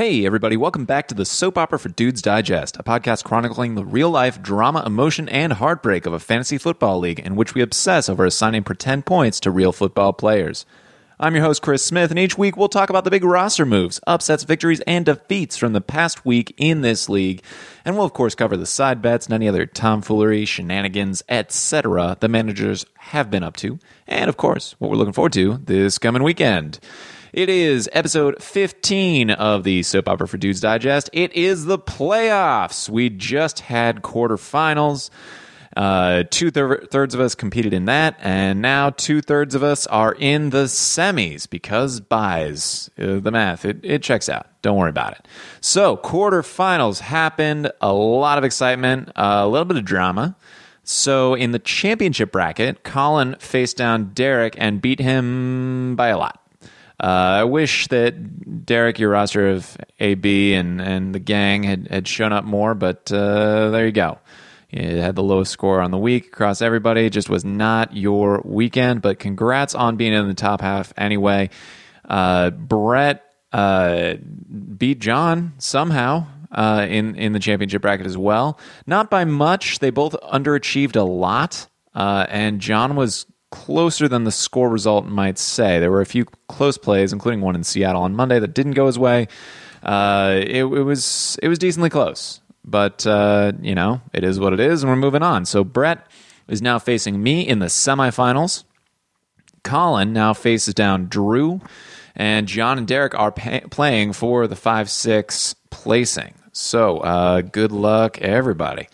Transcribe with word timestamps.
Hey, 0.00 0.24
everybody, 0.24 0.56
welcome 0.56 0.86
back 0.86 1.08
to 1.08 1.14
the 1.14 1.26
Soap 1.26 1.58
Opera 1.58 1.78
for 1.78 1.90
Dudes 1.90 2.22
Digest, 2.22 2.78
a 2.78 2.82
podcast 2.82 3.22
chronicling 3.22 3.74
the 3.74 3.84
real 3.84 4.08
life 4.08 4.40
drama, 4.40 4.82
emotion, 4.86 5.28
and 5.28 5.52
heartbreak 5.52 6.06
of 6.06 6.14
a 6.14 6.18
fantasy 6.18 6.56
football 6.56 6.98
league 6.98 7.20
in 7.20 7.36
which 7.36 7.52
we 7.52 7.60
obsess 7.60 8.08
over 8.08 8.24
assigning 8.24 8.64
pretend 8.64 9.04
points 9.04 9.38
to 9.40 9.50
real 9.50 9.72
football 9.72 10.14
players. 10.14 10.64
I'm 11.18 11.34
your 11.34 11.44
host, 11.44 11.60
Chris 11.60 11.84
Smith, 11.84 12.08
and 12.08 12.18
each 12.18 12.38
week 12.38 12.56
we'll 12.56 12.70
talk 12.70 12.88
about 12.88 13.04
the 13.04 13.10
big 13.10 13.24
roster 13.24 13.66
moves, 13.66 14.00
upsets, 14.06 14.44
victories, 14.44 14.80
and 14.86 15.04
defeats 15.04 15.58
from 15.58 15.74
the 15.74 15.82
past 15.82 16.24
week 16.24 16.54
in 16.56 16.80
this 16.80 17.10
league. 17.10 17.42
And 17.84 17.94
we'll, 17.94 18.06
of 18.06 18.14
course, 18.14 18.34
cover 18.34 18.56
the 18.56 18.64
side 18.64 19.02
bets 19.02 19.26
and 19.26 19.34
any 19.34 19.48
other 19.48 19.66
tomfoolery, 19.66 20.46
shenanigans, 20.46 21.22
etc. 21.28 22.16
the 22.20 22.28
managers 22.28 22.86
have 23.00 23.30
been 23.30 23.42
up 23.42 23.58
to. 23.58 23.78
And, 24.06 24.30
of 24.30 24.38
course, 24.38 24.76
what 24.78 24.90
we're 24.90 24.96
looking 24.96 25.12
forward 25.12 25.34
to 25.34 25.58
this 25.58 25.98
coming 25.98 26.22
weekend. 26.22 26.80
It 27.32 27.48
is 27.48 27.88
episode 27.92 28.42
15 28.42 29.30
of 29.30 29.62
the 29.62 29.84
Soap 29.84 30.08
Opera 30.08 30.26
for 30.26 30.36
Dudes 30.36 30.60
Digest. 30.60 31.08
It 31.12 31.32
is 31.32 31.64
the 31.64 31.78
playoffs. 31.78 32.88
We 32.88 33.08
just 33.08 33.60
had 33.60 34.02
quarterfinals. 34.02 35.10
Uh, 35.76 36.24
two 36.28 36.50
thir- 36.50 36.84
thirds 36.90 37.14
of 37.14 37.20
us 37.20 37.36
competed 37.36 37.72
in 37.72 37.84
that, 37.84 38.16
and 38.20 38.60
now 38.60 38.90
two 38.90 39.20
thirds 39.20 39.54
of 39.54 39.62
us 39.62 39.86
are 39.86 40.12
in 40.18 40.50
the 40.50 40.64
semis 40.64 41.48
because 41.48 42.00
buys 42.00 42.90
uh, 42.98 43.20
the 43.20 43.30
math. 43.30 43.64
It, 43.64 43.78
it 43.84 44.02
checks 44.02 44.28
out. 44.28 44.48
Don't 44.62 44.76
worry 44.76 44.90
about 44.90 45.12
it. 45.12 45.28
So, 45.60 45.96
quarterfinals 45.98 46.98
happened. 46.98 47.70
A 47.80 47.92
lot 47.92 48.38
of 48.38 48.42
excitement, 48.42 49.12
a 49.14 49.46
little 49.46 49.64
bit 49.64 49.76
of 49.76 49.84
drama. 49.84 50.36
So, 50.82 51.34
in 51.34 51.52
the 51.52 51.60
championship 51.60 52.32
bracket, 52.32 52.82
Colin 52.82 53.36
faced 53.38 53.76
down 53.76 54.10
Derek 54.14 54.56
and 54.58 54.82
beat 54.82 54.98
him 54.98 55.94
by 55.94 56.08
a 56.08 56.18
lot. 56.18 56.39
Uh, 57.02 57.40
I 57.40 57.44
wish 57.44 57.88
that 57.88 58.66
Derek, 58.66 58.98
your 58.98 59.10
roster 59.10 59.48
of 59.48 59.76
AB 59.98 60.52
and, 60.52 60.80
and 60.82 61.14
the 61.14 61.18
gang 61.18 61.62
had, 61.62 61.88
had 61.88 62.06
shown 62.06 62.32
up 62.32 62.44
more, 62.44 62.74
but 62.74 63.10
uh, 63.10 63.70
there 63.70 63.86
you 63.86 63.92
go. 63.92 64.18
It 64.70 65.00
had 65.00 65.16
the 65.16 65.22
lowest 65.22 65.50
score 65.50 65.80
on 65.80 65.90
the 65.90 65.98
week 65.98 66.26
across 66.26 66.60
everybody. 66.60 67.06
It 67.06 67.10
just 67.10 67.30
was 67.30 67.44
not 67.44 67.96
your 67.96 68.42
weekend, 68.44 69.02
but 69.02 69.18
congrats 69.18 69.74
on 69.74 69.96
being 69.96 70.12
in 70.12 70.28
the 70.28 70.34
top 70.34 70.60
half 70.60 70.92
anyway. 70.96 71.50
Uh, 72.08 72.50
Brett 72.50 73.24
uh, 73.52 74.14
beat 74.76 75.00
John 75.00 75.54
somehow 75.58 76.26
uh, 76.52 76.86
in 76.88 77.16
in 77.16 77.32
the 77.32 77.40
championship 77.40 77.82
bracket 77.82 78.06
as 78.06 78.16
well. 78.16 78.60
Not 78.86 79.10
by 79.10 79.24
much. 79.24 79.78
They 79.78 79.90
both 79.90 80.14
underachieved 80.20 80.96
a 80.96 81.02
lot, 81.02 81.66
uh, 81.94 82.26
and 82.28 82.60
John 82.60 82.94
was 82.94 83.26
closer 83.50 84.08
than 84.08 84.24
the 84.24 84.32
score 84.32 84.68
result 84.68 85.06
might 85.06 85.38
say. 85.38 85.78
There 85.78 85.90
were 85.90 86.00
a 86.00 86.06
few 86.06 86.24
close 86.48 86.78
plays, 86.78 87.12
including 87.12 87.40
one 87.40 87.54
in 87.54 87.64
Seattle 87.64 88.02
on 88.02 88.14
Monday 88.14 88.38
that 88.38 88.54
didn't 88.54 88.72
go 88.72 88.86
his 88.86 88.98
way. 88.98 89.28
Uh, 89.82 90.40
it, 90.42 90.64
it, 90.64 90.64
was 90.64 91.38
it 91.42 91.48
was 91.48 91.58
decently 91.58 91.90
close, 91.90 92.40
but 92.64 93.06
uh, 93.06 93.52
you 93.60 93.74
know 93.74 94.00
it 94.12 94.24
is 94.24 94.38
what 94.38 94.52
it 94.52 94.60
is, 94.60 94.82
and 94.82 94.90
we're 94.90 94.96
moving 94.96 95.22
on. 95.22 95.44
So 95.44 95.64
Brett 95.64 96.06
is 96.48 96.60
now 96.60 96.78
facing 96.78 97.22
me 97.22 97.46
in 97.46 97.58
the 97.58 97.66
semifinals. 97.66 98.64
Colin 99.62 100.12
now 100.12 100.32
faces 100.32 100.74
down 100.74 101.06
Drew, 101.06 101.60
and 102.14 102.46
John 102.46 102.78
and 102.78 102.86
Derek 102.86 103.18
are 103.18 103.32
pay- 103.32 103.64
playing 103.70 104.12
for 104.12 104.46
the 104.46 104.56
five 104.56 104.90
six 104.90 105.54
placing. 105.70 106.34
So 106.52 106.98
uh, 106.98 107.40
good 107.42 107.72
luck, 107.72 108.18
everybody. 108.20 108.88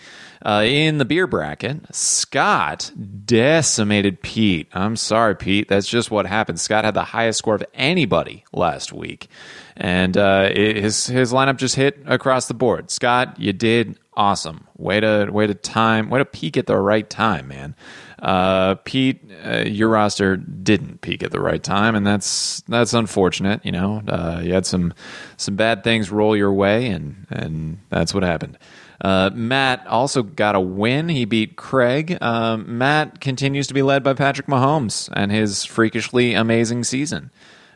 Uh, 0.46 0.62
in 0.62 0.98
the 0.98 1.04
beer 1.04 1.26
bracket, 1.26 1.92
Scott 1.92 2.92
decimated 3.24 4.22
Pete. 4.22 4.68
I'm 4.72 4.94
sorry, 4.94 5.34
Pete. 5.34 5.66
That's 5.66 5.88
just 5.88 6.12
what 6.12 6.24
happened. 6.24 6.60
Scott 6.60 6.84
had 6.84 6.94
the 6.94 7.02
highest 7.02 7.40
score 7.40 7.56
of 7.56 7.64
anybody 7.74 8.44
last 8.52 8.92
week, 8.92 9.26
and 9.76 10.16
uh, 10.16 10.48
it, 10.52 10.76
his 10.76 11.08
his 11.08 11.32
lineup 11.32 11.56
just 11.56 11.74
hit 11.74 11.98
across 12.06 12.46
the 12.46 12.54
board. 12.54 12.92
Scott, 12.92 13.40
you 13.40 13.52
did 13.52 13.98
awesome. 14.14 14.68
Way 14.76 15.00
to 15.00 15.28
way 15.32 15.48
to 15.48 15.54
time. 15.54 16.10
Way 16.10 16.20
to 16.20 16.24
peak 16.24 16.56
at 16.56 16.66
the 16.66 16.76
right 16.76 17.10
time, 17.10 17.48
man. 17.48 17.74
Uh, 18.18 18.76
Pete, 18.76 19.30
uh, 19.44 19.64
your 19.66 19.88
roster 19.88 20.36
didn't 20.36 21.02
peak 21.02 21.22
at 21.22 21.32
the 21.32 21.40
right 21.40 21.62
time, 21.62 21.94
and 21.94 22.06
that's 22.06 22.62
that's 22.62 22.94
unfortunate. 22.94 23.64
You 23.64 23.72
know, 23.72 24.02
uh, 24.08 24.40
you 24.42 24.54
had 24.54 24.66
some 24.66 24.94
some 25.36 25.56
bad 25.56 25.84
things 25.84 26.10
roll 26.10 26.36
your 26.36 26.52
way, 26.52 26.86
and 26.86 27.26
and 27.30 27.78
that's 27.90 28.14
what 28.14 28.22
happened. 28.22 28.58
Uh, 29.00 29.30
Matt 29.34 29.86
also 29.86 30.22
got 30.22 30.54
a 30.54 30.60
win. 30.60 31.08
He 31.10 31.26
beat 31.26 31.56
Craig. 31.56 32.16
Um, 32.22 32.78
Matt 32.78 33.20
continues 33.20 33.66
to 33.66 33.74
be 33.74 33.82
led 33.82 34.02
by 34.02 34.14
Patrick 34.14 34.46
Mahomes 34.46 35.10
and 35.12 35.30
his 35.30 35.64
freakishly 35.64 36.32
amazing 36.32 36.84
season. 36.84 37.30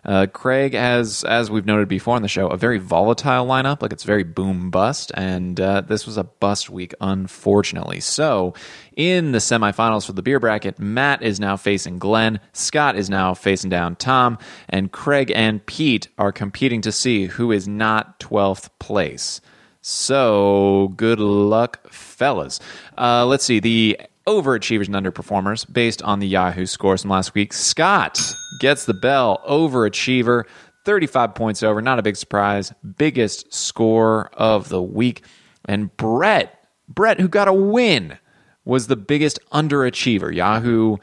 Uh, 0.04 0.26
Craig 0.32 0.74
has, 0.74 1.24
as 1.24 1.50
we've 1.50 1.66
noted 1.66 1.88
before 1.88 2.16
on 2.16 2.22
the 2.22 2.28
show, 2.28 2.48
a 2.48 2.56
very 2.56 2.78
volatile 2.78 3.46
lineup. 3.46 3.82
Like 3.82 3.92
it's 3.92 4.04
very 4.04 4.22
boom 4.24 4.70
bust, 4.70 5.12
and 5.14 5.60
uh, 5.60 5.82
this 5.82 6.06
was 6.06 6.16
a 6.16 6.24
bust 6.24 6.70
week, 6.70 6.94
unfortunately. 7.00 8.00
So, 8.00 8.54
in 8.96 9.32
the 9.32 9.38
semifinals 9.38 10.06
for 10.06 10.12
the 10.12 10.22
beer 10.22 10.40
bracket, 10.40 10.78
Matt 10.78 11.22
is 11.22 11.38
now 11.40 11.56
facing 11.56 11.98
Glenn, 11.98 12.40
Scott 12.52 12.96
is 12.96 13.10
now 13.10 13.34
facing 13.34 13.70
down 13.70 13.96
Tom, 13.96 14.38
and 14.68 14.92
Craig 14.92 15.32
and 15.34 15.64
Pete 15.64 16.08
are 16.18 16.32
competing 16.32 16.80
to 16.82 16.92
see 16.92 17.26
who 17.26 17.52
is 17.52 17.68
not 17.68 18.18
12th 18.20 18.70
place. 18.78 19.40
So 19.82 20.92
good 20.96 21.20
luck, 21.20 21.90
fellas. 21.90 22.60
Uh, 22.98 23.24
let's 23.24 23.44
see 23.44 23.60
the 23.60 23.98
overachievers 24.26 24.86
and 24.86 24.94
underperformers 24.94 25.70
based 25.72 26.02
on 26.02 26.20
the 26.20 26.28
Yahoo 26.28 26.66
scores 26.66 27.02
from 27.02 27.10
last 27.10 27.34
week. 27.34 27.52
Scott 27.52 28.20
gets 28.60 28.84
the 28.84 28.94
bell, 28.94 29.42
overachiever, 29.48 30.44
35 30.84 31.34
points 31.34 31.62
over. 31.62 31.80
Not 31.82 31.98
a 31.98 32.02
big 32.02 32.16
surprise. 32.16 32.72
Biggest 32.96 33.52
score 33.52 34.30
of 34.34 34.68
the 34.68 34.82
week. 34.82 35.24
And 35.66 35.94
Brett, 35.96 36.64
Brett, 36.88 37.20
who 37.20 37.28
got 37.28 37.48
a 37.48 37.52
win, 37.52 38.18
was 38.64 38.86
the 38.86 38.96
biggest 38.96 39.38
underachiever. 39.52 40.34
Yahoo 40.34 40.96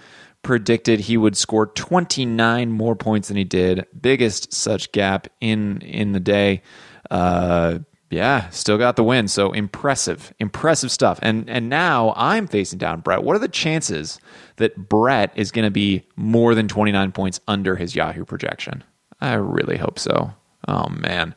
predicted 0.44 1.00
he 1.01 1.17
would 1.17 1.35
score 1.35 1.67
29 1.67 2.72
more 2.72 2.95
points 2.95 3.27
than 3.27 3.38
he 3.38 3.44
did. 3.44 3.85
Biggest 4.00 4.53
such 4.53 4.91
gap 4.91 5.27
in 5.41 5.81
in 5.81 6.13
the 6.13 6.19
day. 6.19 6.61
Uh, 7.11 7.79
yeah, 8.09 8.50
still 8.50 8.78
got 8.78 8.95
the 8.95 9.03
win. 9.03 9.28
So 9.28 9.51
impressive, 9.51 10.34
impressive 10.40 10.91
stuff. 10.91 11.19
And 11.22 11.50
and 11.50 11.69
now 11.69 12.13
I'm 12.16 12.47
facing 12.47 12.79
down 12.79 13.01
Brett. 13.01 13.23
What 13.23 13.35
are 13.35 13.40
the 13.40 13.47
chances 13.47 14.19
that 14.57 14.90
Brett 14.90 15.31
is 15.35 15.51
going 15.51 15.66
to 15.66 15.72
be 15.72 16.03
more 16.16 16.56
than 16.56 16.68
29 16.68 17.12
points 17.12 17.40
under 17.47 17.75
his 17.75 17.95
Yahoo 17.95 18.25
projection? 18.25 18.84
I 19.19 19.34
really 19.34 19.78
hope 19.78 20.00
so. 20.00 20.34
Oh 20.68 20.88
man. 20.90 21.35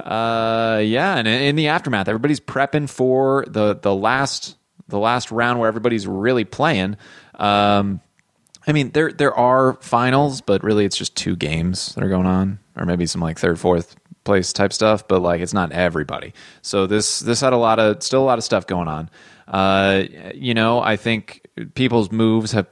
Uh, 0.00 0.82
yeah, 0.84 1.16
and 1.16 1.26
in 1.26 1.56
the 1.56 1.68
aftermath, 1.68 2.08
everybody's 2.08 2.40
prepping 2.40 2.88
for 2.90 3.44
the 3.48 3.74
the 3.74 3.94
last 3.94 4.56
the 4.88 4.98
last 4.98 5.30
round 5.30 5.58
where 5.58 5.68
everybody's 5.68 6.06
really 6.06 6.44
playing. 6.44 6.96
Um, 7.36 8.00
I 8.66 8.72
mean, 8.72 8.90
there 8.90 9.12
there 9.12 9.34
are 9.34 9.74
finals, 9.80 10.40
but 10.40 10.62
really 10.62 10.84
it's 10.84 10.96
just 10.96 11.16
two 11.16 11.36
games 11.36 11.94
that 11.94 12.04
are 12.04 12.08
going 12.08 12.26
on, 12.26 12.58
or 12.76 12.84
maybe 12.84 13.06
some 13.06 13.20
like 13.20 13.38
third, 13.38 13.58
fourth 13.58 13.96
place 14.24 14.52
type 14.52 14.72
stuff, 14.72 15.06
but 15.06 15.20
like 15.20 15.40
it's 15.40 15.54
not 15.54 15.72
everybody. 15.72 16.34
So 16.62 16.86
this 16.86 17.20
this 17.20 17.40
had 17.40 17.52
a 17.52 17.58
lot 17.58 17.78
of 17.78 18.02
still 18.02 18.22
a 18.22 18.24
lot 18.24 18.38
of 18.38 18.44
stuff 18.44 18.66
going 18.66 18.88
on. 18.88 19.10
Uh, 19.46 20.04
you 20.34 20.54
know, 20.54 20.80
I 20.80 20.96
think 20.96 21.46
people's 21.74 22.10
moves 22.10 22.52
have 22.52 22.66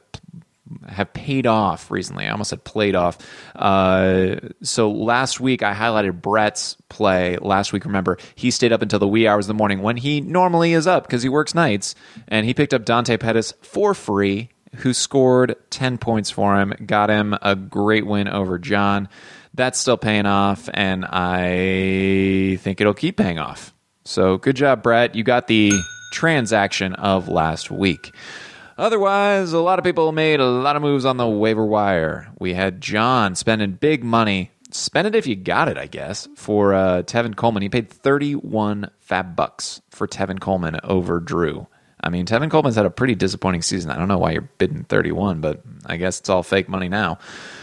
have 0.89 1.13
paid 1.13 1.47
off 1.47 1.91
recently. 1.91 2.27
I 2.27 2.31
almost 2.31 2.51
said 2.51 2.65
played 2.65 2.95
off. 2.95 3.19
Uh, 3.55 4.37
so 4.63 4.91
last 4.91 5.41
week 5.41 5.63
I 5.63 5.75
highlighted 5.75 6.23
Brett's 6.23 6.77
play. 6.89 7.37
Last 7.37 7.73
week, 7.73 7.85
remember, 7.85 8.19
he 8.35 8.51
stayed 8.51 8.73
up 8.73 8.83
until 8.83 8.99
the 8.99 9.09
wee 9.09 9.27
hours 9.27 9.45
of 9.45 9.49
the 9.49 9.55
morning 9.55 9.83
when 9.83 9.97
he 9.97 10.21
normally 10.21 10.73
is 10.73 10.87
up 10.87 11.05
because 11.05 11.23
he 11.23 11.29
works 11.29 11.55
nights, 11.55 11.95
and 12.29 12.47
he 12.47 12.55
picked 12.55 12.75
up 12.75 12.85
Dante 12.85 13.17
Pettis 13.17 13.53
for 13.61 13.95
free, 13.95 14.51
who 14.77 14.95
scored 14.95 15.57
ten 15.71 15.99
points 15.99 16.31
for 16.31 16.59
him, 16.59 16.73
got 16.87 17.11
him 17.11 17.37
a 17.43 17.55
great 17.55 18.07
win 18.07 18.29
over 18.29 18.59
John 18.59 19.09
that's 19.55 19.79
still 19.79 19.97
paying 19.97 20.27
off, 20.27 20.69
and 20.73 21.05
I 21.05 22.59
think 22.61 22.81
it'll 22.81 22.95
keep 22.95 23.17
paying 23.17 23.39
off. 23.39 23.75
So 24.05 24.39
good 24.39 24.57
job, 24.57 24.83
Brett. 24.83 25.15
You 25.15 25.23
got 25.25 25.47
the 25.47 25.73
transaction 26.13 26.95
of 26.95 27.29
last 27.29 27.71
week. 27.71 28.15
Otherwise, 28.79 29.53
a 29.53 29.61
lot 29.61 29.79
of 29.79 29.85
people 29.85 30.11
made 30.13 30.41
a 30.41 30.47
lot 30.47 30.77
of 30.77 30.83
moves 30.83 31.05
on 31.05 31.17
the 31.17 31.29
waiver 31.29 31.65
wire. 31.65 32.29
We 32.39 32.55
had 32.55 32.81
John 32.81 33.35
spending 33.35 33.73
big 33.73 34.03
money. 34.03 34.51
Spend 34.71 35.07
it 35.07 35.15
if 35.15 35.27
you 35.27 35.37
got 35.37 35.69
it, 35.69 35.77
I 35.77 35.87
guess, 35.87 36.27
for 36.35 36.73
uh, 36.73 37.03
Tevin 37.03 37.37
Coleman. 37.37 37.63
He 37.63 37.69
paid 37.69 37.91
31 37.91 38.91
FAAB 39.07 39.37
bucks 39.37 39.83
for 39.91 40.09
Tevin 40.09 40.41
Coleman 40.41 40.81
over 40.83 41.21
Drew. 41.21 41.67
I 42.03 42.09
mean, 42.11 42.27
Tevin 42.27 42.51
Coleman's 42.51 42.75
had 42.75 42.85
a 42.87 42.91
pretty 42.91 43.15
disappointing 43.15 43.63
season. 43.63 43.91
I 43.91 43.97
don't 43.97 44.09
know 44.09 44.19
why 44.19 44.33
you're 44.33 44.49
bidding 44.59 44.85
31, 44.85 45.41
but 45.41 45.63
I 45.87 45.97
guess 45.97 46.19
it's 46.19 46.29
all 46.29 46.43
fake 46.43 46.69
money 46.69 46.89
now. 46.89 47.19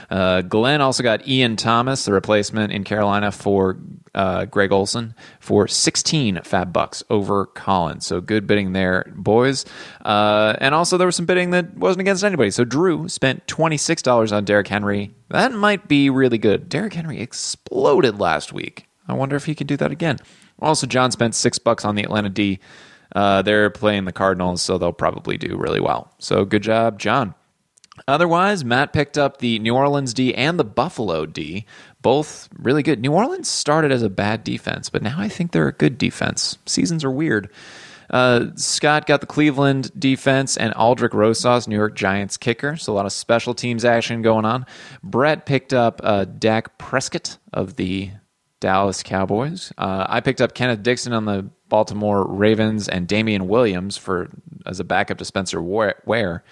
Uh, 0.09 0.41
Glenn 0.41 0.79
also 0.81 1.03
got 1.03 1.27
Ian 1.27 1.57
Thomas, 1.57 2.05
the 2.05 2.13
replacement 2.13 2.71
in 2.71 2.83
Carolina 2.85 3.31
for 3.31 3.77
uh, 4.15 4.45
Greg 4.45 4.71
Olsen, 4.71 5.13
for 5.39 5.67
16 5.67 6.37
FAAB 6.37 6.71
bucks 6.71 7.03
over 7.09 7.47
Collins. 7.47 8.05
So 8.05 8.21
good 8.21 8.47
bidding 8.47 8.71
there, 8.71 9.11
boys. 9.15 9.65
Uh, 10.03 10.55
and 10.59 10.73
also 10.73 10.97
there 10.97 11.07
was 11.07 11.17
some 11.17 11.25
bidding 11.25 11.51
that 11.51 11.75
wasn't 11.75 12.01
against 12.01 12.23
anybody. 12.23 12.49
So 12.49 12.63
Drew 12.63 13.09
spent 13.09 13.45
$26 13.47 14.31
on 14.31 14.45
Derrick 14.45 14.67
Henry. 14.67 15.13
That 15.29 15.51
might 15.51 15.87
be 15.87 16.09
really 16.09 16.37
good. 16.37 16.69
Derrick 16.69 16.93
Henry 16.93 17.19
exploded 17.19 18.19
last 18.19 18.53
week. 18.53 18.87
I 19.07 19.13
wonder 19.13 19.35
if 19.35 19.45
he 19.45 19.55
could 19.55 19.67
do 19.67 19.77
that 19.77 19.91
again. 19.91 20.17
Also, 20.61 20.87
John 20.87 21.11
spent 21.11 21.35
six 21.35 21.57
bucks 21.57 21.85
on 21.85 21.95
the 21.95 22.03
Atlanta 22.03 22.29
D. 22.29 22.59
Uh, 23.15 23.41
they're 23.41 23.69
playing 23.69 24.05
the 24.05 24.11
Cardinals, 24.11 24.61
so 24.61 24.77
they'll 24.77 24.93
probably 24.93 25.37
do 25.37 25.57
really 25.57 25.79
well. 25.79 26.13
So 26.19 26.45
good 26.45 26.63
job, 26.63 26.99
John. 26.99 27.35
Otherwise, 28.07 28.63
Matt 28.63 28.93
picked 28.93 29.17
up 29.17 29.37
the 29.37 29.59
New 29.59 29.75
Orleans 29.75 30.13
D 30.13 30.33
and 30.33 30.59
the 30.59 30.63
Buffalo 30.63 31.25
D, 31.25 31.65
both 32.01 32.47
really 32.57 32.81
good. 32.83 33.01
New 33.01 33.11
Orleans 33.11 33.49
started 33.49 33.91
as 33.91 34.03
a 34.03 34.09
bad 34.09 34.43
defense, 34.43 34.89
but 34.89 35.03
now 35.03 35.19
I 35.19 35.27
think 35.27 35.51
they're 35.51 35.67
a 35.67 35.73
good 35.73 35.97
defense. 35.97 36.57
Seasons 36.65 37.03
are 37.03 37.11
weird. 37.11 37.49
Uh, 38.09 38.47
Scott 38.55 39.05
got 39.05 39.21
the 39.21 39.27
Cleveland 39.27 39.91
defense 39.99 40.57
and 40.57 40.73
Aldrick 40.73 41.13
Rosas, 41.13 41.67
New 41.67 41.75
York 41.75 41.95
Giants 41.95 42.37
kicker. 42.37 42.75
So 42.75 42.93
a 42.93 42.95
lot 42.95 43.05
of 43.05 43.11
special 43.11 43.53
teams 43.53 43.85
action 43.85 44.21
going 44.21 44.45
on. 44.45 44.65
Brett 45.03 45.45
picked 45.45 45.73
up 45.73 46.01
uh, 46.03 46.25
Dak 46.25 46.77
Prescott 46.77 47.37
of 47.53 47.75
the 47.75 48.09
Dallas 48.59 49.03
Cowboys. 49.03 49.71
Uh, 49.77 50.05
I 50.09 50.21
picked 50.21 50.41
up 50.41 50.55
Kenneth 50.55 50.81
Dixon 50.81 51.13
on 51.13 51.25
the 51.25 51.49
Baltimore 51.69 52.27
Ravens 52.27 52.89
and 52.89 53.07
Damien 53.07 53.47
Williams 53.47 53.97
for 53.97 54.29
as 54.65 54.79
a 54.79 54.83
backup 54.83 55.17
to 55.19 55.25
Spencer 55.25 55.61
Ware. 55.61 56.43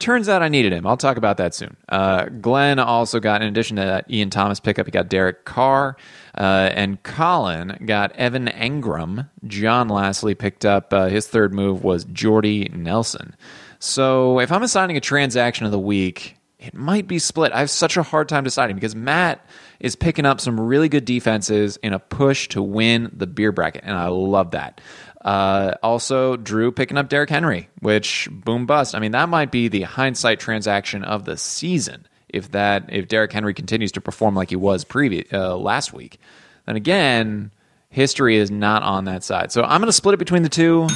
Turns 0.00 0.28
out 0.28 0.42
I 0.42 0.48
needed 0.48 0.72
him. 0.72 0.86
I'll 0.86 0.96
talk 0.96 1.16
about 1.16 1.36
that 1.36 1.54
soon. 1.54 1.76
Uh, 1.88 2.24
Glenn 2.24 2.80
also 2.80 3.20
got, 3.20 3.42
in 3.42 3.48
addition 3.48 3.76
to 3.76 3.82
that 3.82 4.10
Ian 4.10 4.28
Thomas 4.28 4.58
pickup, 4.58 4.86
he 4.86 4.90
got 4.90 5.08
Derek 5.08 5.44
Carr. 5.44 5.96
Uh, 6.36 6.70
and 6.74 7.00
Colin 7.04 7.78
got 7.86 8.10
Evan 8.12 8.46
Engram. 8.48 9.28
John 9.46 9.88
lastly 9.88 10.34
picked 10.34 10.64
up 10.64 10.92
uh, 10.92 11.06
his 11.06 11.28
third 11.28 11.54
move 11.54 11.84
was 11.84 12.04
Jordy 12.06 12.68
Nelson. 12.74 13.36
So 13.78 14.40
if 14.40 14.50
I'm 14.50 14.64
assigning 14.64 14.96
a 14.96 15.00
transaction 15.00 15.64
of 15.64 15.72
the 15.72 15.78
week, 15.78 16.38
it 16.64 16.74
might 16.74 17.06
be 17.06 17.18
split. 17.18 17.52
I 17.52 17.60
have 17.60 17.70
such 17.70 17.96
a 17.96 18.02
hard 18.02 18.28
time 18.28 18.44
deciding 18.44 18.76
because 18.76 18.96
Matt 18.96 19.44
is 19.80 19.96
picking 19.96 20.24
up 20.24 20.40
some 20.40 20.58
really 20.58 20.88
good 20.88 21.04
defenses 21.04 21.76
in 21.82 21.92
a 21.92 21.98
push 21.98 22.48
to 22.48 22.62
win 22.62 23.10
the 23.12 23.26
beer 23.26 23.52
bracket, 23.52 23.82
and 23.84 23.96
I 23.96 24.08
love 24.08 24.52
that. 24.52 24.80
Uh, 25.20 25.74
also, 25.82 26.36
Drew 26.36 26.70
picking 26.72 26.98
up 26.98 27.08
Derrick 27.08 27.30
Henry, 27.30 27.68
which 27.80 28.28
boom 28.30 28.66
bust. 28.66 28.94
I 28.94 28.98
mean, 28.98 29.12
that 29.12 29.28
might 29.28 29.50
be 29.50 29.68
the 29.68 29.82
hindsight 29.82 30.40
transaction 30.40 31.04
of 31.04 31.24
the 31.24 31.36
season 31.36 32.06
if 32.28 32.50
that 32.50 32.86
if 32.92 33.08
Derrick 33.08 33.32
Henry 33.32 33.54
continues 33.54 33.92
to 33.92 34.00
perform 34.00 34.34
like 34.34 34.50
he 34.50 34.56
was 34.56 34.84
previous 34.84 35.32
uh, 35.32 35.56
last 35.56 35.92
week. 35.92 36.18
Then 36.66 36.76
again, 36.76 37.52
history 37.90 38.36
is 38.36 38.50
not 38.50 38.82
on 38.82 39.04
that 39.04 39.22
side. 39.22 39.52
So 39.52 39.62
I'm 39.62 39.80
going 39.80 39.86
to 39.86 39.92
split 39.92 40.14
it 40.14 40.18
between 40.18 40.42
the 40.42 40.48
two. 40.48 40.88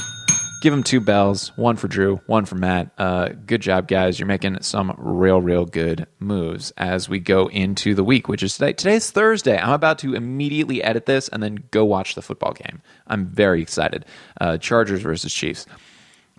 Give 0.61 0.73
them 0.73 0.83
two 0.83 1.01
bells, 1.01 1.53
one 1.57 1.77
for 1.77 1.87
Drew, 1.87 2.17
one 2.27 2.45
for 2.45 2.57
Matt. 2.57 2.91
Uh, 2.99 3.29
good 3.47 3.63
job, 3.63 3.87
guys. 3.87 4.19
You're 4.19 4.27
making 4.27 4.61
some 4.63 4.93
real, 4.99 5.41
real 5.41 5.65
good 5.65 6.09
moves 6.19 6.73
as 6.77 7.09
we 7.09 7.21
go 7.21 7.49
into 7.49 7.95
the 7.95 8.03
week, 8.03 8.27
which 8.27 8.43
is 8.43 8.55
today. 8.55 8.73
Today's 8.73 9.09
Thursday. 9.11 9.57
I'm 9.57 9.73
about 9.73 10.01
to 10.01 10.15
immediately 10.15 10.83
edit 10.83 11.07
this 11.07 11.29
and 11.29 11.41
then 11.41 11.63
go 11.71 11.85
watch 11.85 12.17
the 12.17 12.23
football 12.23 12.55
game. 12.55 12.83
I'm 13.07 13.27
very 13.27 13.63
excited. 13.63 14.05
Uh, 14.41 14.59
Chargers 14.59 15.01
versus 15.01 15.33
Chiefs. 15.33 15.65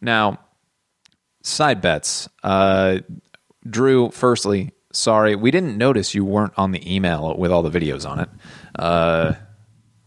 Now, 0.02 0.40
side 1.42 1.80
bets. 1.80 2.28
Uh, 2.44 3.00
Drew, 3.70 4.12
firstly, 4.12 4.72
sorry, 4.92 5.36
we 5.36 5.50
didn't 5.50 5.78
notice 5.78 6.14
you 6.14 6.26
weren't 6.26 6.54
on 6.58 6.72
the 6.72 6.94
email 6.94 7.38
with 7.38 7.54
all 7.54 7.64
the 7.64 7.80
videos 7.80 8.10
on 8.10 8.20
it. 8.20 8.30
Uh, 8.78 9.34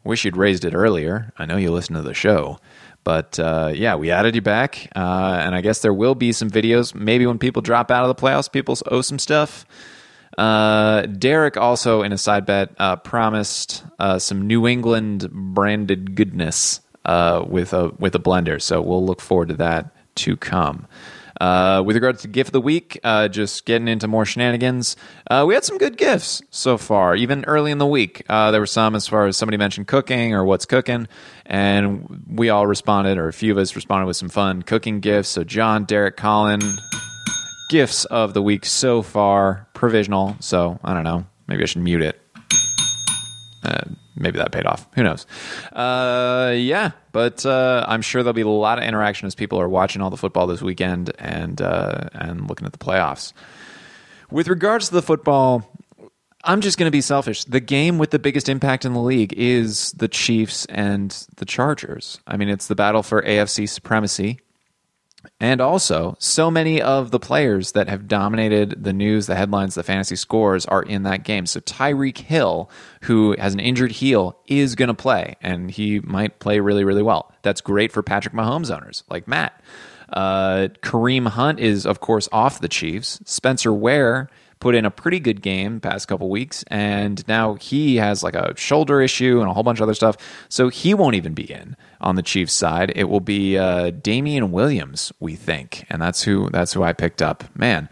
wish 0.04 0.26
you'd 0.26 0.36
raised 0.36 0.66
it 0.66 0.74
earlier. 0.74 1.32
I 1.38 1.46
know 1.46 1.56
you 1.56 1.70
listen 1.70 1.96
to 1.96 2.02
the 2.02 2.12
show. 2.14 2.58
But 3.04 3.38
uh, 3.38 3.72
yeah, 3.74 3.96
we 3.96 4.10
added 4.10 4.34
you 4.34 4.42
back, 4.42 4.88
uh, 4.94 5.40
and 5.40 5.54
I 5.54 5.60
guess 5.60 5.80
there 5.80 5.92
will 5.92 6.14
be 6.14 6.32
some 6.32 6.50
videos. 6.50 6.94
Maybe 6.94 7.26
when 7.26 7.38
people 7.38 7.62
drop 7.62 7.90
out 7.90 8.08
of 8.08 8.14
the 8.14 8.20
playoffs, 8.20 8.50
people 8.50 8.78
owe 8.90 9.00
some 9.00 9.18
stuff. 9.18 9.66
Uh, 10.38 11.02
Derek 11.02 11.56
also 11.56 12.02
in 12.02 12.12
a 12.12 12.18
side 12.18 12.46
bet 12.46 12.70
uh, 12.78 12.96
promised 12.96 13.84
uh, 13.98 14.18
some 14.18 14.46
New 14.46 14.66
England 14.66 15.30
branded 15.30 16.14
goodness 16.14 16.80
uh, 17.04 17.44
with 17.46 17.72
a 17.72 17.88
with 17.98 18.14
a 18.14 18.20
blender, 18.20 18.60
so 18.62 18.80
we'll 18.80 19.04
look 19.04 19.20
forward 19.20 19.48
to 19.48 19.54
that 19.54 19.90
to 20.16 20.36
come. 20.36 20.86
Uh, 21.40 21.82
with 21.84 21.96
regards 21.96 22.22
to 22.22 22.28
gift 22.28 22.48
of 22.48 22.52
the 22.52 22.60
week, 22.60 23.00
uh, 23.04 23.28
just 23.28 23.64
getting 23.64 23.88
into 23.88 24.06
more 24.06 24.24
shenanigans. 24.24 24.96
Uh, 25.30 25.44
we 25.46 25.54
had 25.54 25.64
some 25.64 25.78
good 25.78 25.96
gifts 25.96 26.42
so 26.50 26.76
far, 26.76 27.16
even 27.16 27.44
early 27.46 27.70
in 27.70 27.78
the 27.78 27.86
week. 27.86 28.24
Uh, 28.28 28.50
there 28.50 28.60
were 28.60 28.66
some 28.66 28.94
as 28.94 29.06
far 29.08 29.26
as 29.26 29.36
somebody 29.36 29.56
mentioned 29.56 29.86
cooking 29.86 30.34
or 30.34 30.44
what's 30.44 30.66
cooking, 30.66 31.08
and 31.46 32.24
we 32.28 32.50
all 32.50 32.66
responded, 32.66 33.18
or 33.18 33.28
a 33.28 33.32
few 33.32 33.52
of 33.52 33.58
us 33.58 33.74
responded 33.74 34.06
with 34.06 34.16
some 34.16 34.28
fun 34.28 34.62
cooking 34.62 35.00
gifts. 35.00 35.30
So, 35.30 35.44
John, 35.44 35.84
Derek, 35.84 36.16
Colin, 36.16 36.60
gifts 37.70 38.04
of 38.04 38.34
the 38.34 38.42
week 38.42 38.64
so 38.66 39.02
far, 39.02 39.68
provisional. 39.72 40.36
So, 40.40 40.78
I 40.84 40.94
don't 40.94 41.04
know. 41.04 41.26
Maybe 41.48 41.62
I 41.62 41.66
should 41.66 41.82
mute 41.82 42.02
it. 42.02 42.18
Maybe 44.14 44.38
that 44.38 44.52
paid 44.52 44.66
off. 44.66 44.86
Who 44.94 45.02
knows? 45.02 45.26
Uh, 45.72 46.52
yeah, 46.56 46.90
but 47.12 47.46
uh, 47.46 47.84
I'm 47.88 48.02
sure 48.02 48.22
there'll 48.22 48.34
be 48.34 48.42
a 48.42 48.48
lot 48.48 48.78
of 48.78 48.84
interaction 48.84 49.26
as 49.26 49.34
people 49.34 49.60
are 49.60 49.68
watching 49.68 50.02
all 50.02 50.10
the 50.10 50.16
football 50.16 50.46
this 50.46 50.60
weekend 50.60 51.12
and 51.18 51.60
uh, 51.62 52.08
and 52.12 52.48
looking 52.48 52.66
at 52.66 52.72
the 52.72 52.78
playoffs. 52.78 53.32
With 54.30 54.48
regards 54.48 54.88
to 54.88 54.94
the 54.94 55.02
football, 55.02 55.66
I'm 56.44 56.60
just 56.60 56.76
going 56.78 56.88
to 56.88 56.92
be 56.92 57.00
selfish. 57.00 57.44
The 57.44 57.60
game 57.60 57.98
with 57.98 58.10
the 58.10 58.18
biggest 58.18 58.48
impact 58.48 58.84
in 58.84 58.92
the 58.92 59.00
league 59.00 59.32
is 59.34 59.92
the 59.92 60.08
Chiefs 60.08 60.66
and 60.66 61.10
the 61.36 61.44
Chargers. 61.44 62.20
I 62.26 62.36
mean, 62.36 62.48
it's 62.48 62.66
the 62.66 62.74
battle 62.74 63.02
for 63.02 63.22
AFC 63.22 63.68
supremacy. 63.68 64.40
And 65.40 65.60
also, 65.60 66.16
so 66.18 66.50
many 66.50 66.80
of 66.80 67.10
the 67.10 67.18
players 67.18 67.72
that 67.72 67.88
have 67.88 68.06
dominated 68.06 68.84
the 68.84 68.92
news, 68.92 69.26
the 69.26 69.34
headlines, 69.34 69.74
the 69.74 69.82
fantasy 69.82 70.16
scores 70.16 70.66
are 70.66 70.82
in 70.82 71.02
that 71.02 71.24
game. 71.24 71.46
So 71.46 71.60
Tyreek 71.60 72.18
Hill, 72.18 72.70
who 73.02 73.34
has 73.38 73.52
an 73.52 73.60
injured 73.60 73.92
heel, 73.92 74.38
is 74.46 74.74
going 74.74 74.88
to 74.88 74.94
play, 74.94 75.36
and 75.40 75.70
he 75.70 76.00
might 76.00 76.38
play 76.38 76.60
really, 76.60 76.84
really 76.84 77.02
well. 77.02 77.32
That's 77.42 77.60
great 77.60 77.92
for 77.92 78.02
Patrick 78.02 78.34
Mahomes 78.34 78.74
owners 78.74 79.04
like 79.10 79.26
Matt. 79.26 79.60
Uh, 80.08 80.68
Kareem 80.82 81.26
Hunt 81.26 81.58
is, 81.58 81.86
of 81.86 82.00
course, 82.00 82.28
off 82.32 82.60
the 82.60 82.68
Chiefs. 82.68 83.20
Spencer 83.24 83.72
Ware 83.72 84.28
put 84.62 84.76
in 84.76 84.84
a 84.84 84.90
pretty 84.92 85.18
good 85.18 85.42
game 85.42 85.80
past 85.80 86.06
couple 86.06 86.30
weeks, 86.30 86.62
and 86.68 87.26
now 87.26 87.54
he 87.54 87.96
has 87.96 88.22
like 88.22 88.36
a 88.36 88.56
shoulder 88.56 89.02
issue 89.02 89.40
and 89.40 89.50
a 89.50 89.52
whole 89.52 89.64
bunch 89.64 89.80
of 89.80 89.82
other 89.82 89.92
stuff. 89.92 90.16
So 90.48 90.68
he 90.68 90.94
won't 90.94 91.16
even 91.16 91.34
be 91.34 91.50
in 91.50 91.76
on 92.00 92.14
the 92.14 92.22
Chiefs 92.22 92.52
side. 92.52 92.92
It 92.94 93.08
will 93.08 93.20
be 93.20 93.58
uh, 93.58 93.90
Damien 93.90 94.52
Williams, 94.52 95.12
we 95.18 95.34
think, 95.34 95.84
and 95.90 96.00
that's 96.00 96.22
who 96.22 96.48
that's 96.50 96.72
who 96.72 96.84
I 96.84 96.92
picked 96.92 97.20
up. 97.20 97.42
Man, 97.56 97.88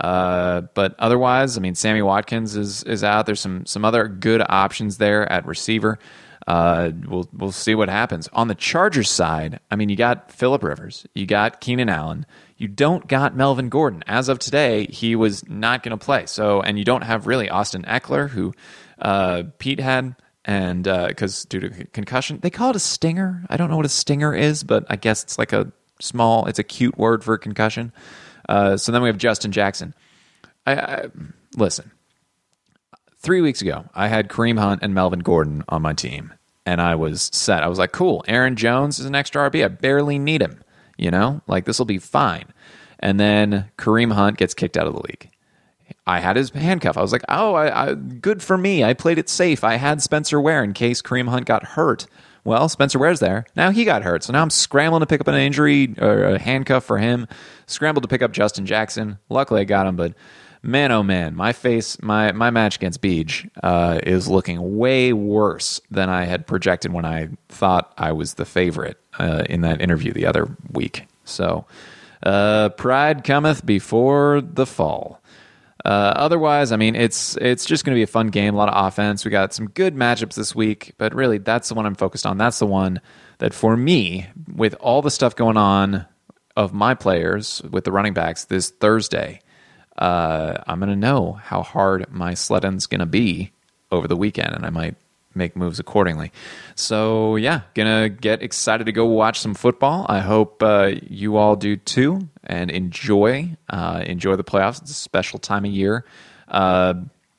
uh, 0.00 0.62
but 0.72 0.94
otherwise, 0.98 1.58
I 1.58 1.60
mean, 1.60 1.74
Sammy 1.74 2.00
Watkins 2.00 2.56
is 2.56 2.82
is 2.84 3.04
out. 3.04 3.26
There's 3.26 3.40
some 3.40 3.66
some 3.66 3.84
other 3.84 4.08
good 4.08 4.42
options 4.48 4.96
there 4.96 5.30
at 5.30 5.44
receiver. 5.44 5.98
Uh, 6.46 6.90
we'll 7.08 7.28
we'll 7.32 7.52
see 7.52 7.74
what 7.74 7.88
happens 7.88 8.28
on 8.32 8.48
the 8.48 8.54
Chargers 8.54 9.10
side. 9.10 9.60
I 9.70 9.76
mean, 9.76 9.88
you 9.88 9.96
got 9.96 10.30
Philip 10.30 10.62
Rivers, 10.62 11.06
you 11.14 11.26
got 11.26 11.60
Keenan 11.60 11.88
Allen, 11.88 12.26
you 12.56 12.68
don't 12.68 13.06
got 13.08 13.34
Melvin 13.34 13.68
Gordon. 13.68 14.04
As 14.06 14.28
of 14.28 14.38
today, 14.38 14.86
he 14.86 15.16
was 15.16 15.48
not 15.48 15.82
going 15.82 15.96
to 15.96 16.04
play. 16.04 16.26
So, 16.26 16.60
and 16.60 16.78
you 16.78 16.84
don't 16.84 17.02
have 17.02 17.26
really 17.26 17.48
Austin 17.48 17.82
Ekeler, 17.84 18.28
who 18.28 18.52
uh, 18.98 19.44
Pete 19.58 19.80
had, 19.80 20.16
and 20.44 20.84
because 20.84 21.44
uh, 21.44 21.46
due 21.48 21.60
to 21.60 21.84
concussion, 21.86 22.38
they 22.42 22.50
call 22.50 22.70
it 22.70 22.76
a 22.76 22.80
stinger. 22.80 23.44
I 23.48 23.56
don't 23.56 23.70
know 23.70 23.76
what 23.76 23.86
a 23.86 23.90
stinger 23.90 24.34
is, 24.34 24.64
but 24.64 24.84
I 24.88 24.96
guess 24.96 25.22
it's 25.22 25.38
like 25.38 25.52
a 25.52 25.72
small, 26.00 26.46
it's 26.46 26.58
a 26.58 26.64
cute 26.64 26.98
word 26.98 27.24
for 27.24 27.38
concussion. 27.38 27.92
Uh, 28.48 28.76
so 28.76 28.92
then 28.92 29.02
we 29.02 29.08
have 29.08 29.16
Justin 29.16 29.52
Jackson. 29.52 29.94
I, 30.66 30.74
I 30.74 31.06
listen. 31.56 31.90
Three 33.24 33.40
weeks 33.40 33.62
ago, 33.62 33.86
I 33.94 34.08
had 34.08 34.28
Kareem 34.28 34.58
Hunt 34.58 34.82
and 34.82 34.94
Melvin 34.94 35.20
Gordon 35.20 35.64
on 35.68 35.80
my 35.80 35.94
team, 35.94 36.34
and 36.66 36.80
I 36.80 36.94
was 36.94 37.30
set. 37.32 37.62
I 37.62 37.68
was 37.68 37.78
like, 37.78 37.90
"Cool, 37.90 38.22
Aaron 38.28 38.54
Jones 38.54 38.98
is 38.98 39.06
an 39.06 39.14
extra 39.14 39.50
RB. 39.50 39.64
I 39.64 39.68
barely 39.68 40.18
need 40.18 40.42
him." 40.42 40.62
You 40.98 41.10
know, 41.10 41.40
like 41.46 41.64
this 41.64 41.78
will 41.78 41.86
be 41.86 41.98
fine. 41.98 42.44
And 43.00 43.18
then 43.18 43.70
Kareem 43.78 44.12
Hunt 44.12 44.36
gets 44.36 44.54
kicked 44.54 44.76
out 44.76 44.86
of 44.86 44.94
the 44.94 45.02
league. 45.02 45.30
I 46.06 46.20
had 46.20 46.36
his 46.36 46.50
handcuff. 46.50 46.96
I 46.98 47.02
was 47.02 47.12
like, 47.12 47.24
oh, 47.28 47.54
I, 47.54 47.90
I, 47.90 47.94
good 47.94 48.42
for 48.42 48.58
me. 48.58 48.84
I 48.84 48.94
played 48.94 49.18
it 49.18 49.28
safe. 49.28 49.64
I 49.64 49.76
had 49.76 50.02
Spencer 50.02 50.40
Ware 50.40 50.62
in 50.62 50.72
case 50.74 51.02
Kareem 51.02 51.28
Hunt 51.28 51.46
got 51.46 51.64
hurt. 51.64 52.06
Well, 52.44 52.68
Spencer 52.68 52.98
Ware's 52.98 53.20
there. 53.20 53.46
Now 53.56 53.70
he 53.70 53.86
got 53.86 54.02
hurt. 54.02 54.22
So 54.22 54.32
now 54.32 54.42
I'm 54.42 54.50
scrambling 54.50 55.00
to 55.00 55.06
pick 55.06 55.20
up 55.20 55.28
an 55.28 55.34
injury 55.34 55.94
or 55.98 56.24
a 56.24 56.38
handcuff 56.38 56.84
for 56.84 56.98
him. 56.98 57.26
Scrambled 57.66 58.02
to 58.02 58.08
pick 58.08 58.20
up 58.20 58.32
Justin 58.32 58.66
Jackson. 58.66 59.18
Luckily, 59.30 59.62
I 59.62 59.64
got 59.64 59.86
him, 59.86 59.96
but 59.96 60.12
man, 60.64 60.92
oh 60.92 61.02
man, 61.02 61.36
my 61.36 61.52
face, 61.52 62.00
my 62.02 62.32
my 62.32 62.50
match 62.50 62.76
against 62.76 63.00
Beej 63.00 63.48
uh, 63.62 64.00
is 64.02 64.28
looking 64.28 64.76
way 64.76 65.12
worse 65.12 65.80
than 65.90 66.08
I 66.08 66.24
had 66.24 66.46
projected 66.46 66.92
when 66.92 67.04
I 67.04 67.28
thought 67.48 67.92
I 67.98 68.12
was 68.12 68.34
the 68.34 68.44
favorite 68.44 68.98
uh, 69.18 69.44
in 69.48 69.60
that 69.62 69.80
interview 69.80 70.12
the 70.12 70.26
other 70.26 70.56
week. 70.72 71.06
So, 71.24 71.66
uh, 72.22 72.70
pride 72.70 73.24
cometh 73.24 73.64
before 73.64 74.40
the 74.40 74.66
fall. 74.66 75.20
Uh, 75.84 76.14
otherwise, 76.16 76.72
I 76.72 76.76
mean, 76.76 76.96
it's 76.96 77.36
it's 77.36 77.66
just 77.66 77.84
going 77.84 77.94
to 77.94 77.98
be 77.98 78.04
a 78.04 78.06
fun 78.06 78.28
game, 78.28 78.54
a 78.54 78.56
lot 78.56 78.70
of 78.70 78.86
offense. 78.86 79.24
We 79.24 79.30
got 79.30 79.52
some 79.52 79.68
good 79.68 79.94
matchups 79.94 80.34
this 80.34 80.54
week, 80.54 80.94
but 80.96 81.14
really, 81.14 81.38
that's 81.38 81.68
the 81.68 81.74
one 81.74 81.84
I'm 81.84 81.94
focused 81.94 82.24
on. 82.24 82.38
That's 82.38 82.58
the 82.58 82.66
one 82.66 83.02
that, 83.38 83.52
for 83.52 83.76
me, 83.76 84.26
with 84.54 84.74
all 84.80 85.02
the 85.02 85.10
stuff 85.10 85.36
going 85.36 85.58
on 85.58 86.06
of 86.56 86.72
my 86.72 86.94
players 86.94 87.60
with 87.70 87.84
the 87.84 87.92
running 87.92 88.14
backs 88.14 88.46
this 88.46 88.70
Thursday, 88.70 89.40
uh, 89.98 90.62
I'm 90.66 90.78
going 90.80 90.90
to 90.90 90.96
know 90.96 91.32
how 91.32 91.62
hard 91.62 92.06
my 92.10 92.34
sledding's 92.34 92.86
going 92.86 93.00
to 93.00 93.06
be 93.06 93.52
over 93.90 94.08
the 94.08 94.16
weekend, 94.16 94.54
and 94.54 94.66
I 94.66 94.70
might 94.70 94.96
make 95.34 95.56
moves 95.56 95.78
accordingly. 95.78 96.32
So 96.74 97.36
yeah, 97.36 97.62
gonna 97.74 98.08
get 98.08 98.42
excited 98.42 98.84
to 98.84 98.92
go 98.92 99.06
watch 99.06 99.40
some 99.40 99.54
football. 99.54 100.06
I 100.08 100.20
hope 100.20 100.62
uh, 100.62 100.92
you 101.08 101.36
all 101.36 101.56
do 101.56 101.76
too, 101.76 102.28
and 102.44 102.70
enjoy 102.70 103.56
uh, 103.68 104.02
enjoy 104.06 104.36
the 104.36 104.44
playoffs. 104.44 104.80
It's 104.82 104.90
a 104.90 104.94
special 104.94 105.38
time 105.38 105.64
of 105.64 105.70
year. 105.70 106.04
Uh, 106.48 106.94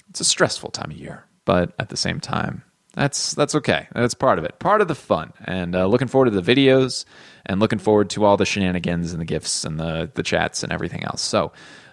it's 0.10 0.22
a 0.22 0.26
stressful 0.26 0.72
time 0.72 0.92
of 0.92 0.98
year, 0.98 1.26
but 1.46 1.74
at 1.80 1.90
the 1.90 1.98
same 1.98 2.20
time, 2.20 2.64
that's 2.96 3.34
that's 3.34 3.56
okay. 3.56 3.88
That's 3.94 4.14
part 4.14 4.40
of 4.40 4.46
it, 4.46 4.58
part 4.60 4.82
of 4.82 4.88
the 4.88 4.96
fun. 4.96 5.34
And 5.44 5.76
uh, 5.76 5.86
looking 5.86 6.08
forward 6.08 6.32
to 6.32 6.42
the 6.42 6.56
videos, 6.56 7.06
and 7.46 7.60
looking 7.60 7.80
forward 7.80 8.10
to 8.12 8.26
all 8.26 8.38
the 8.38 8.46
shenanigans 8.46 9.12
and 9.12 9.22
the 9.22 9.26
gifts 9.26 9.66
and 9.66 9.80
the 9.80 10.10
the 10.14 10.24
chats 10.24 10.64
and 10.64 10.72
everything 10.72 11.04
else. 11.04 11.22
So. 11.22 11.52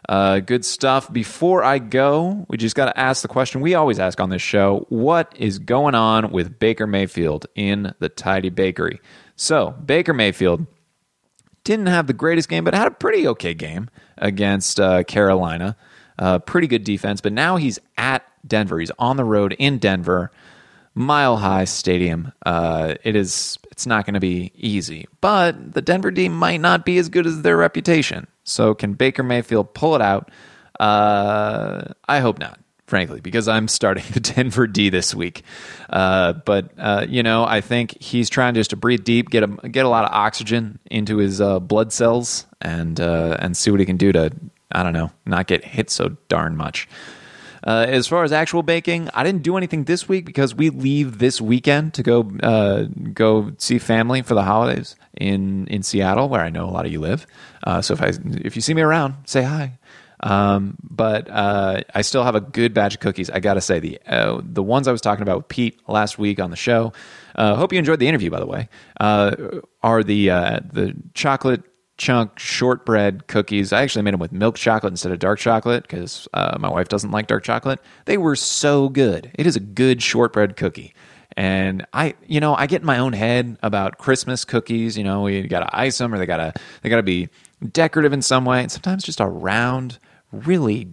Uh, 0.08 0.40
good 0.40 0.64
stuff. 0.64 1.12
Before 1.12 1.62
I 1.62 1.78
go, 1.78 2.44
we 2.48 2.56
just 2.56 2.74
got 2.74 2.86
to 2.86 2.98
ask 2.98 3.22
the 3.22 3.28
question 3.28 3.60
we 3.60 3.76
always 3.76 4.00
ask 4.00 4.18
on 4.18 4.30
this 4.30 4.42
show 4.42 4.84
What 4.88 5.32
is 5.38 5.60
going 5.60 5.94
on 5.94 6.32
with 6.32 6.58
Baker 6.58 6.88
Mayfield 6.88 7.46
in 7.54 7.94
the 8.00 8.08
Tidy 8.08 8.50
Bakery? 8.50 9.00
So, 9.36 9.70
Baker 9.70 10.12
Mayfield 10.12 10.66
didn't 11.64 11.86
have 11.86 12.06
the 12.06 12.12
greatest 12.12 12.48
game, 12.48 12.64
but 12.64 12.74
had 12.74 12.88
a 12.88 12.92
pretty 12.92 13.28
okay 13.28 13.54
game 13.54 13.88
against 14.18 14.80
uh, 14.80 15.04
Carolina. 15.04 15.76
Uh, 16.18 16.38
pretty 16.38 16.66
good 16.66 16.84
defense, 16.84 17.20
but 17.20 17.32
now 17.32 17.56
he's 17.56 17.78
at 17.96 18.24
Denver. 18.46 18.78
He's 18.78 18.90
on 18.98 19.16
the 19.16 19.24
road 19.24 19.54
in 19.58 19.78
Denver, 19.78 20.30
Mile 20.94 21.36
High 21.36 21.64
Stadium. 21.64 22.32
Uh, 22.44 22.94
it 23.04 23.16
is. 23.16 23.58
It's 23.70 23.86
not 23.86 24.04
going 24.04 24.14
to 24.14 24.20
be 24.20 24.52
easy, 24.54 25.06
but 25.20 25.74
the 25.74 25.82
Denver 25.82 26.10
D 26.10 26.28
might 26.28 26.60
not 26.60 26.84
be 26.84 26.98
as 26.98 27.08
good 27.08 27.26
as 27.26 27.42
their 27.42 27.56
reputation. 27.56 28.26
So, 28.44 28.74
can 28.74 28.94
Baker 28.94 29.22
Mayfield 29.22 29.74
pull 29.74 29.94
it 29.94 30.02
out? 30.02 30.30
Uh, 30.78 31.92
I 32.08 32.20
hope 32.20 32.38
not 32.38 32.58
frankly, 32.92 33.22
because 33.22 33.48
I'm 33.48 33.68
starting 33.68 34.04
the 34.12 34.20
Denver 34.20 34.66
D 34.66 34.90
this 34.90 35.14
week. 35.14 35.44
Uh, 35.88 36.34
but 36.34 36.72
uh, 36.76 37.06
you 37.08 37.22
know, 37.22 37.42
I 37.42 37.62
think 37.62 37.96
he's 38.02 38.28
trying 38.28 38.52
just 38.52 38.68
to 38.70 38.76
breathe 38.76 39.02
deep, 39.02 39.30
get 39.30 39.44
a 39.44 39.46
get 39.46 39.86
a 39.86 39.88
lot 39.88 40.04
of 40.04 40.12
oxygen 40.12 40.78
into 40.90 41.16
his 41.16 41.40
uh, 41.40 41.58
blood 41.58 41.90
cells, 41.90 42.44
and 42.60 43.00
uh, 43.00 43.38
and 43.40 43.56
see 43.56 43.70
what 43.70 43.80
he 43.80 43.86
can 43.86 43.96
do 43.96 44.12
to 44.12 44.30
I 44.70 44.82
don't 44.82 44.92
know, 44.92 45.10
not 45.24 45.46
get 45.46 45.64
hit 45.64 45.88
so 45.88 46.18
darn 46.28 46.54
much. 46.54 46.86
Uh, 47.64 47.86
as 47.88 48.06
far 48.06 48.24
as 48.24 48.32
actual 48.32 48.62
baking, 48.62 49.08
I 49.14 49.22
didn't 49.22 49.42
do 49.42 49.56
anything 49.56 49.84
this 49.84 50.08
week 50.08 50.24
because 50.24 50.54
we 50.54 50.70
leave 50.70 51.18
this 51.18 51.40
weekend 51.40 51.94
to 51.94 52.02
go 52.02 52.30
uh, 52.42 52.84
go 53.12 53.52
see 53.58 53.78
family 53.78 54.22
for 54.22 54.34
the 54.34 54.42
holidays 54.42 54.96
in 55.16 55.66
in 55.68 55.82
Seattle, 55.82 56.28
where 56.28 56.40
I 56.40 56.50
know 56.50 56.64
a 56.64 56.72
lot 56.72 56.86
of 56.86 56.92
you 56.92 57.00
live. 57.00 57.26
so 57.82 57.94
if 57.94 58.02
I 58.02 58.12
if 58.44 58.56
you 58.56 58.62
see 58.62 58.74
me 58.74 58.82
around, 58.82 59.14
say 59.26 59.42
hi. 59.42 59.78
Um, 60.22 60.76
but 60.82 61.28
uh, 61.28 61.82
I 61.94 62.02
still 62.02 62.22
have 62.22 62.34
a 62.34 62.40
good 62.40 62.72
batch 62.72 62.94
of 62.94 63.00
cookies. 63.00 63.28
I 63.28 63.40
gotta 63.40 63.60
say 63.60 63.80
the 63.80 64.00
uh, 64.06 64.40
the 64.42 64.62
ones 64.62 64.86
I 64.86 64.92
was 64.92 65.00
talking 65.00 65.22
about 65.22 65.36
with 65.38 65.48
Pete 65.48 65.80
last 65.88 66.18
week 66.18 66.38
on 66.38 66.50
the 66.50 66.56
show. 66.56 66.92
Uh, 67.34 67.56
hope 67.56 67.72
you 67.72 67.78
enjoyed 67.78 67.98
the 67.98 68.08
interview, 68.08 68.30
by 68.30 68.38
the 68.38 68.46
way. 68.46 68.68
Uh, 69.00 69.60
are 69.82 70.04
the 70.04 70.30
uh, 70.30 70.60
the 70.72 70.94
chocolate 71.14 71.62
chunk 72.02 72.36
shortbread 72.38 73.28
cookies? 73.28 73.72
I 73.72 73.82
actually 73.82 74.02
made 74.02 74.12
them 74.12 74.20
with 74.20 74.32
milk 74.32 74.56
chocolate 74.56 74.92
instead 74.92 75.12
of 75.12 75.20
dark 75.20 75.38
chocolate 75.38 75.84
because 75.84 76.28
uh, 76.34 76.56
my 76.58 76.68
wife 76.68 76.88
doesn't 76.88 77.12
like 77.12 77.28
dark 77.28 77.44
chocolate. 77.44 77.78
They 78.06 78.18
were 78.18 78.34
so 78.34 78.88
good. 78.88 79.30
It 79.34 79.46
is 79.46 79.54
a 79.54 79.60
good 79.60 80.02
shortbread 80.02 80.56
cookie. 80.56 80.94
And 81.36 81.86
I, 81.92 82.14
you 82.26 82.40
know, 82.40 82.56
I 82.56 82.66
get 82.66 82.82
in 82.82 82.86
my 82.86 82.98
own 82.98 83.12
head 83.12 83.56
about 83.62 83.98
Christmas 83.98 84.44
cookies. 84.44 84.98
You 84.98 85.04
know, 85.04 85.28
you 85.28 85.46
got 85.46 85.60
to 85.60 85.78
ice 85.78 85.96
them, 85.96 86.12
or 86.12 86.18
they 86.18 86.26
gotta 86.26 86.52
they 86.82 86.90
gotta 86.90 87.02
be 87.02 87.28
decorative 87.70 88.12
in 88.12 88.20
some 88.20 88.44
way. 88.44 88.60
And 88.60 88.70
sometimes 88.70 89.04
just 89.04 89.20
a 89.20 89.26
round 89.26 89.98
really 90.32 90.88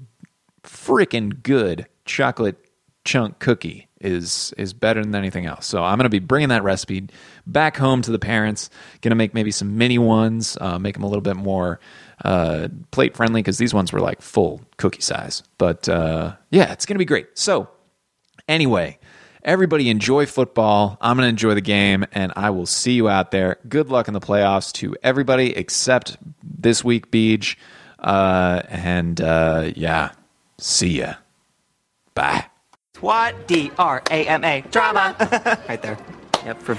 freaking 0.63 1.41
good 1.41 1.87
chocolate 2.05 2.57
chunk 3.03 3.39
cookie 3.39 3.88
is 4.01 4.53
is 4.57 4.73
better 4.73 5.01
than 5.01 5.15
anything 5.15 5.45
else. 5.45 5.65
So 5.65 5.83
I'm 5.83 5.97
going 5.97 6.05
to 6.05 6.09
be 6.09 6.19
bringing 6.19 6.49
that 6.49 6.63
recipe 6.63 7.07
back 7.45 7.77
home 7.77 8.01
to 8.03 8.11
the 8.11 8.19
parents. 8.19 8.69
Going 9.01 9.11
to 9.11 9.15
make 9.15 9.33
maybe 9.33 9.51
some 9.51 9.77
mini 9.77 9.97
ones, 9.97 10.57
uh, 10.59 10.79
make 10.79 10.95
them 10.95 11.03
a 11.03 11.07
little 11.07 11.21
bit 11.21 11.35
more 11.35 11.79
uh, 12.23 12.69
plate 12.91 13.15
friendly 13.15 13.41
because 13.41 13.57
these 13.57 13.73
ones 13.73 13.91
were 13.91 13.99
like 13.99 14.21
full 14.21 14.61
cookie 14.77 15.01
size. 15.01 15.43
But 15.57 15.89
uh, 15.89 16.35
yeah, 16.49 16.71
it's 16.71 16.85
going 16.85 16.95
to 16.95 16.99
be 16.99 17.05
great. 17.05 17.27
So 17.37 17.69
anyway, 18.47 18.99
everybody 19.43 19.89
enjoy 19.89 20.25
football. 20.25 20.97
I'm 21.01 21.17
going 21.17 21.25
to 21.25 21.29
enjoy 21.29 21.53
the 21.53 21.61
game, 21.61 22.05
and 22.11 22.31
I 22.35 22.49
will 22.49 22.65
see 22.65 22.93
you 22.93 23.09
out 23.09 23.31
there. 23.31 23.57
Good 23.67 23.89
luck 23.89 24.07
in 24.07 24.13
the 24.13 24.21
playoffs 24.21 24.71
to 24.73 24.95
everybody 25.03 25.55
except 25.55 26.17
this 26.43 26.83
week, 26.83 27.11
Beej. 27.11 27.55
Uh, 27.97 28.61
and 28.69 29.19
uh, 29.19 29.71
yeah, 29.75 30.11
see 30.57 30.99
ya. 30.99 31.15
Bye. 32.13 32.45
What? 33.01 33.47
D 33.47 33.71
R 33.77 34.01
A 34.09 34.25
M 34.25 34.43
A. 34.43 34.61
Drama. 34.71 35.15
right 35.69 35.81
there. 35.81 35.97
Yep, 36.45 36.61
for 36.61 36.73